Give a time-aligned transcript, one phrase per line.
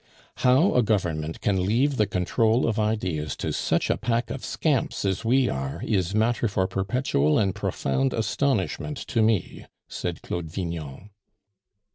[0.37, 5.05] "How a Government can leave the control of ideas to such a pack of scamps
[5.05, 11.11] as we are, is matter for perpetual and profound astonishment to me," said Claude Vignon.